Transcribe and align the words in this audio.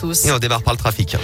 Et 0.00 0.30
on 0.30 0.38
démarre 0.38 0.62
par 0.62 0.74
le 0.74 0.78
trafic. 0.78 1.16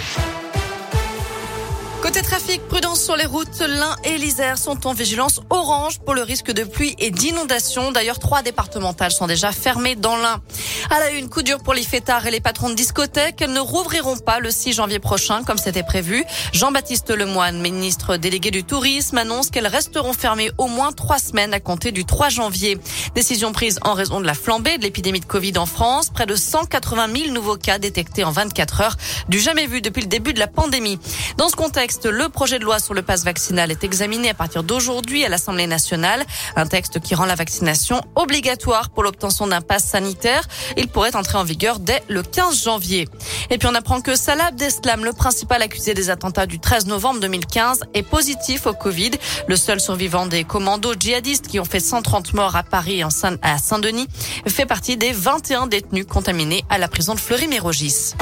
Côté 2.15 2.27
trafic, 2.27 2.65
prudence 2.69 3.03
sur 3.03 3.17
les 3.17 3.25
routes. 3.25 3.59
L'Ain 3.59 3.93
et 4.05 4.17
l'Isère 4.17 4.57
sont 4.57 4.87
en 4.87 4.93
vigilance 4.93 5.41
orange 5.49 5.99
pour 5.99 6.13
le 6.13 6.21
risque 6.21 6.53
de 6.53 6.63
pluie 6.63 6.95
et 6.97 7.11
d'inondation. 7.11 7.91
D'ailleurs, 7.91 8.19
trois 8.19 8.41
départementales 8.41 9.11
sont 9.11 9.27
déjà 9.27 9.51
fermées 9.51 9.95
dans 9.97 10.15
l'Ain. 10.15 10.41
À 10.89 11.01
la 11.01 11.09
une, 11.09 11.27
coup 11.27 11.41
dur 11.41 11.61
pour 11.61 11.73
les 11.73 11.83
fêtards 11.83 12.25
et 12.25 12.31
les 12.31 12.39
patrons 12.39 12.69
de 12.69 12.73
discothèques. 12.73 13.41
Elles 13.41 13.51
ne 13.51 13.59
rouvriront 13.59 14.15
pas 14.15 14.39
le 14.39 14.49
6 14.49 14.71
janvier 14.71 14.99
prochain, 14.99 15.43
comme 15.43 15.57
c'était 15.57 15.83
prévu. 15.83 16.23
Jean-Baptiste 16.53 17.11
Lemoine, 17.11 17.59
ministre 17.59 18.15
délégué 18.15 18.49
du 18.49 18.63
tourisme, 18.63 19.17
annonce 19.17 19.49
qu'elles 19.49 19.67
resteront 19.67 20.13
fermées 20.13 20.51
au 20.57 20.67
moins 20.67 20.93
trois 20.93 21.19
semaines 21.19 21.53
à 21.53 21.59
compter 21.59 21.91
du 21.91 22.05
3 22.05 22.29
janvier. 22.29 22.77
Décision 23.13 23.51
prise 23.51 23.77
en 23.81 23.93
raison 23.93 24.21
de 24.21 24.25
la 24.25 24.35
flambée 24.35 24.77
de 24.77 24.83
l'épidémie 24.83 25.19
de 25.19 25.25
Covid 25.25 25.57
en 25.57 25.65
France. 25.65 26.11
Près 26.11 26.25
de 26.25 26.35
180 26.37 27.07
000 27.13 27.33
nouveaux 27.33 27.57
cas 27.57 27.77
détectés 27.77 28.23
en 28.23 28.31
24 28.31 28.79
heures, 28.79 28.95
du 29.27 29.37
jamais 29.37 29.67
vu 29.67 29.81
depuis 29.81 30.01
le 30.01 30.07
début 30.07 30.31
de 30.31 30.39
la 30.39 30.47
pandémie. 30.47 30.97
Dans 31.35 31.49
ce 31.49 31.57
contexte, 31.57 32.04
le 32.07 32.29
projet 32.29 32.59
de 32.59 32.63
loi 32.63 32.79
sur 32.79 32.93
le 32.93 33.01
passe 33.01 33.23
vaccinal 33.23 33.71
est 33.71 33.83
examiné 33.83 34.29
à 34.29 34.33
partir 34.33 34.63
d'aujourd'hui 34.63 35.25
à 35.25 35.29
l'Assemblée 35.29 35.67
nationale. 35.67 36.23
Un 36.55 36.65
texte 36.65 36.99
qui 36.99 37.15
rend 37.15 37.25
la 37.25 37.35
vaccination 37.35 38.01
obligatoire 38.15 38.89
pour 38.89 39.03
l'obtention 39.03 39.47
d'un 39.47 39.61
passe 39.61 39.85
sanitaire. 39.85 40.43
Il 40.77 40.87
pourrait 40.87 41.15
entrer 41.15 41.37
en 41.37 41.43
vigueur 41.43 41.79
dès 41.79 42.03
le 42.07 42.23
15 42.23 42.63
janvier. 42.63 43.07
Et 43.49 43.57
puis 43.57 43.67
on 43.71 43.75
apprend 43.75 44.01
que 44.01 44.15
Salah 44.15 44.47
Abdeslam, 44.47 45.05
le 45.05 45.13
principal 45.13 45.61
accusé 45.61 45.93
des 45.93 46.09
attentats 46.09 46.45
du 46.45 46.59
13 46.59 46.87
novembre 46.87 47.19
2015, 47.19 47.81
est 47.93 48.03
positif 48.03 48.67
au 48.67 48.73
Covid. 48.73 49.11
Le 49.47 49.55
seul 49.55 49.79
survivant 49.79 50.25
des 50.25 50.43
commandos 50.43 50.93
djihadistes 50.99 51.47
qui 51.47 51.59
ont 51.59 51.65
fait 51.65 51.79
130 51.79 52.33
morts 52.33 52.55
à 52.55 52.63
Paris 52.63 52.99
et 52.99 53.03
à 53.03 53.57
Saint-Denis 53.57 54.07
fait 54.47 54.65
partie 54.65 54.97
des 54.97 55.11
21 55.11 55.67
détenus 55.67 56.05
contaminés 56.07 56.63
à 56.69 56.77
la 56.77 56.87
prison 56.87 57.15
de 57.15 57.19
Fleury-Mérogis. 57.19 58.13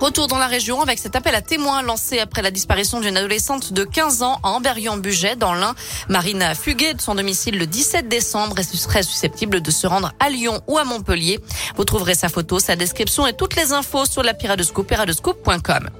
Retour 0.00 0.28
dans 0.28 0.38
la 0.38 0.46
région 0.46 0.80
avec 0.80 0.98
cet 0.98 1.14
appel 1.14 1.34
à 1.34 1.42
témoins 1.42 1.82
lancé 1.82 2.20
après 2.20 2.40
la 2.40 2.50
disparition 2.50 3.00
d'une 3.00 3.18
adolescente 3.18 3.74
de 3.74 3.84
15 3.84 4.22
ans 4.22 4.40
à 4.42 4.48
Amberion-Buget 4.48 5.36
dans 5.36 5.52
l'Ain. 5.52 5.74
Marina 6.08 6.48
a 6.48 6.54
fugué 6.54 6.94
de 6.94 7.00
son 7.02 7.14
domicile 7.14 7.58
le 7.58 7.66
17 7.66 8.08
décembre 8.08 8.58
et 8.58 8.62
serait 8.62 9.02
susceptible 9.02 9.60
de 9.60 9.70
se 9.70 9.86
rendre 9.86 10.12
à 10.18 10.30
Lyon 10.30 10.62
ou 10.68 10.78
à 10.78 10.84
Montpellier. 10.84 11.38
Vous 11.76 11.84
trouverez 11.84 12.14
sa 12.14 12.30
photo, 12.30 12.58
sa 12.58 12.76
description 12.76 13.26
et 13.26 13.34
toutes 13.34 13.56
les 13.56 13.72
infos 13.72 14.06
sur 14.06 14.22
la 14.22 14.32
Piradescoop, 14.32 14.86
piradescoop.com. 14.86 15.90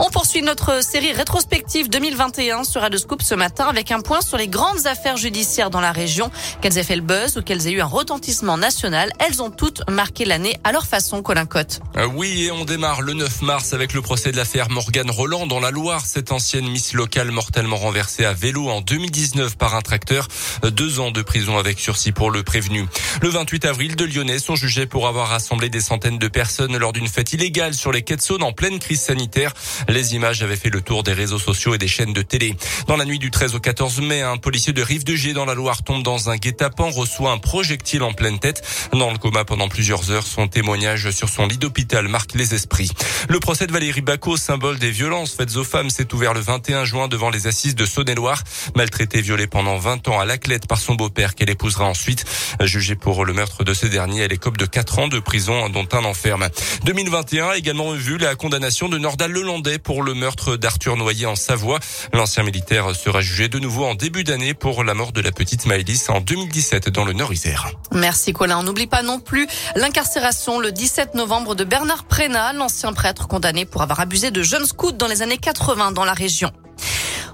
On 0.00 0.10
poursuit 0.10 0.42
notre 0.42 0.82
série 0.82 1.12
rétrospective 1.12 1.88
2021 1.88 2.64
sur 2.64 2.80
Radescoop 2.80 3.22
ce 3.22 3.34
matin 3.34 3.66
avec 3.66 3.92
un 3.92 4.00
point 4.00 4.20
sur 4.20 4.36
les 4.36 4.48
grandes 4.48 4.86
affaires 4.86 5.16
judiciaires 5.16 5.70
dans 5.70 5.80
la 5.80 5.92
région. 5.92 6.30
Qu'elles 6.60 6.78
aient 6.78 6.84
fait 6.84 6.96
le 6.96 7.02
buzz 7.02 7.36
ou 7.36 7.42
qu'elles 7.42 7.68
aient 7.68 7.72
eu 7.72 7.80
un 7.80 7.86
retentissement 7.86 8.58
national, 8.58 9.12
elles 9.20 9.40
ont 9.40 9.50
toutes 9.50 9.88
marqué 9.88 10.24
l'année 10.24 10.56
à 10.64 10.72
leur 10.72 10.86
façon, 10.86 11.22
Colin 11.22 11.46
Cotte. 11.46 11.80
Euh, 11.96 12.06
oui, 12.06 12.44
et 12.44 12.50
on 12.50 12.64
démarre 12.64 13.02
le 13.02 13.12
9 13.12 13.42
mars 13.42 13.72
avec 13.72 13.94
le 13.94 14.02
procès 14.02 14.32
de 14.32 14.36
l'affaire 14.36 14.68
Morgane 14.68 15.10
Roland 15.10 15.46
dans 15.46 15.60
la 15.60 15.70
Loire. 15.70 16.04
Cette 16.04 16.32
ancienne 16.32 16.68
Miss 16.68 16.92
locale 16.92 17.30
mortellement 17.30 17.76
renversée 17.76 18.24
à 18.24 18.32
vélo 18.32 18.68
en 18.68 18.80
2019 18.80 19.56
par 19.56 19.76
un 19.76 19.82
tracteur. 19.82 20.26
Deux 20.72 20.98
ans 20.98 21.12
de 21.12 21.22
prison 21.22 21.56
avec 21.56 21.78
sursis 21.78 22.12
pour 22.12 22.32
le 22.32 22.42
prévenu. 22.42 22.86
Le 23.22 23.28
28 23.28 23.64
avril, 23.64 23.94
de 23.96 24.04
Lyonnais 24.04 24.38
sont 24.38 24.56
jugés 24.56 24.86
pour 24.86 25.06
avoir 25.06 25.28
rassemblé 25.28 25.68
des 25.68 25.80
centaines 25.80 26.18
de 26.18 26.28
personnes 26.28 26.76
lors 26.76 26.92
d'une 26.92 27.06
fête 27.06 27.32
illégale 27.32 27.74
sur 27.74 27.92
les 27.92 28.02
quais 28.02 28.14
en 28.40 28.52
pleine 28.52 28.78
crise 28.78 29.00
sanitaire. 29.00 29.52
Les 29.88 30.14
images 30.14 30.42
avaient 30.42 30.56
fait 30.56 30.70
le 30.70 30.80
tour 30.80 31.02
des 31.02 31.12
réseaux 31.12 31.38
sociaux 31.38 31.74
et 31.74 31.78
des 31.78 31.88
chaînes 31.88 32.12
de 32.12 32.22
télé. 32.22 32.54
Dans 32.88 32.96
la 32.96 33.04
nuit 33.04 33.18
du 33.18 33.30
13 33.30 33.54
au 33.54 33.60
14 33.60 34.00
mai, 34.00 34.22
un 34.22 34.36
policier 34.36 34.72
de 34.72 34.82
Rive-de-Gier 34.82 35.32
dans 35.32 35.44
la 35.44 35.54
Loire 35.54 35.82
tombe 35.82 36.02
dans 36.02 36.30
un 36.30 36.36
guet-apens, 36.36 36.90
reçoit 36.90 37.32
un 37.32 37.38
projectile 37.38 38.02
en 38.02 38.12
pleine 38.12 38.38
tête. 38.38 38.62
Dans 38.92 39.10
le 39.10 39.18
coma 39.18 39.44
pendant 39.44 39.68
plusieurs 39.68 40.10
heures, 40.10 40.26
son 40.26 40.48
témoignage 40.48 41.10
sur 41.10 41.28
son 41.28 41.46
lit 41.46 41.58
d'hôpital 41.58 42.08
marque 42.08 42.34
les 42.34 42.54
esprits. 42.54 42.90
Le 43.28 43.40
procès 43.40 43.66
de 43.66 43.72
Valérie 43.72 44.00
Bacot, 44.00 44.36
symbole 44.36 44.78
des 44.78 44.90
violences 44.90 45.34
faites 45.34 45.56
aux 45.56 45.64
femmes, 45.64 45.90
s'est 45.90 46.12
ouvert 46.14 46.34
le 46.34 46.40
21 46.40 46.84
juin 46.84 47.08
devant 47.08 47.30
les 47.30 47.46
assises 47.46 47.74
de 47.74 47.86
Saône-et-Loire. 47.86 48.42
Maltraitée, 48.74 49.20
violée 49.20 49.46
pendant 49.46 49.78
20 49.78 50.08
ans 50.08 50.20
à 50.20 50.24
Laclette 50.24 50.66
par 50.66 50.78
son 50.78 50.94
beau-père 50.94 51.34
qu'elle 51.34 51.50
épousera 51.50 51.84
ensuite. 51.84 52.24
Jugée 52.60 52.96
pour 52.96 53.24
le 53.24 53.32
meurtre 53.32 53.64
de 53.64 53.74
ce 53.74 53.86
dernier, 53.86 54.22
elle 54.22 54.32
écope 54.32 54.56
de 54.56 54.66
4 54.66 54.98
ans 54.98 55.08
de 55.08 55.18
prison 55.18 55.68
dont 55.68 55.86
un 55.92 56.04
enferme. 56.04 56.48
2021 56.84 57.48
a 57.48 57.56
également 57.56 57.92
vu 57.92 58.18
la 58.18 58.34
condamnation 58.34 58.88
de 58.88 58.98
Nordal 58.98 59.30
Lelandais 59.30 59.73
pour 59.78 60.02
le 60.02 60.14
meurtre 60.14 60.56
d'Arthur 60.56 60.96
Noyer 60.96 61.26
en 61.26 61.36
Savoie. 61.36 61.78
L'ancien 62.12 62.42
militaire 62.42 62.94
sera 62.94 63.20
jugé 63.20 63.48
de 63.48 63.58
nouveau 63.58 63.84
en 63.84 63.94
début 63.94 64.24
d'année 64.24 64.54
pour 64.54 64.84
la 64.84 64.94
mort 64.94 65.12
de 65.12 65.20
la 65.20 65.32
petite 65.32 65.66
Maëlys 65.66 66.08
en 66.08 66.20
2017 66.20 66.88
dans 66.88 67.04
le 67.04 67.12
Nord-Isère. 67.12 67.70
Merci 67.92 68.32
Colin. 68.32 68.58
On 68.58 68.62
n'oublie 68.62 68.86
pas 68.86 69.02
non 69.02 69.20
plus 69.20 69.46
l'incarcération 69.76 70.58
le 70.58 70.72
17 70.72 71.14
novembre 71.14 71.54
de 71.54 71.64
Bernard 71.64 72.04
Prénat, 72.04 72.52
l'ancien 72.52 72.92
prêtre 72.92 73.28
condamné 73.28 73.64
pour 73.64 73.82
avoir 73.82 74.00
abusé 74.00 74.30
de 74.30 74.42
jeunes 74.42 74.66
scouts 74.66 74.92
dans 74.92 75.06
les 75.06 75.22
années 75.22 75.38
80 75.38 75.92
dans 75.92 76.04
la 76.04 76.14
région. 76.14 76.52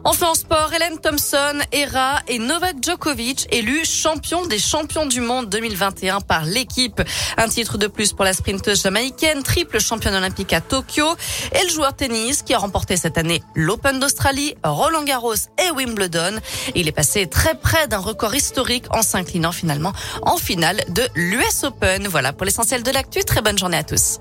Enfin 0.04 0.28
en 0.28 0.34
sport, 0.34 0.72
Hélène 0.72 0.98
Thompson, 0.98 1.58
Hera 1.72 2.20
et 2.26 2.38
Novak 2.38 2.76
Djokovic 2.82 3.46
élus 3.52 3.84
champions 3.84 4.46
des 4.46 4.58
champions 4.58 5.04
du 5.04 5.20
monde 5.20 5.50
2021 5.50 6.20
par 6.20 6.46
l'équipe. 6.46 7.02
Un 7.36 7.48
titre 7.48 7.76
de 7.76 7.86
plus 7.86 8.14
pour 8.14 8.24
la 8.24 8.32
sprinteuse 8.32 8.82
jamaïcaine, 8.82 9.42
triple 9.42 9.78
championne 9.78 10.14
olympique 10.14 10.54
à 10.54 10.62
Tokyo 10.62 11.06
et 11.52 11.62
le 11.64 11.68
joueur 11.68 11.94
tennis 11.94 12.42
qui 12.42 12.54
a 12.54 12.58
remporté 12.58 12.96
cette 12.96 13.18
année 13.18 13.42
l'Open 13.54 14.00
d'Australie, 14.00 14.54
Roland 14.64 15.04
Garros 15.04 15.34
et 15.34 15.70
Wimbledon. 15.70 16.40
Il 16.74 16.88
est 16.88 16.92
passé 16.92 17.26
très 17.26 17.54
près 17.54 17.86
d'un 17.86 17.98
record 17.98 18.34
historique 18.34 18.86
en 18.90 19.02
s'inclinant 19.02 19.52
finalement 19.52 19.92
en 20.22 20.38
finale 20.38 20.82
de 20.88 21.02
l'US 21.14 21.64
Open. 21.64 22.08
Voilà 22.08 22.32
pour 22.32 22.46
l'essentiel 22.46 22.82
de 22.82 22.90
l'actu. 22.90 23.20
Très 23.20 23.42
bonne 23.42 23.58
journée 23.58 23.76
à 23.76 23.84
tous. 23.84 24.18